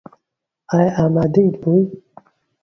[0.71, 1.83] ئایا ئامادەیت بۆی؟